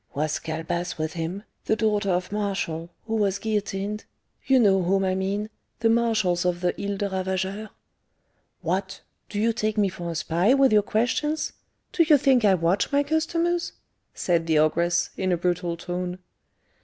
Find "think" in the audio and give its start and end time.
12.17-12.43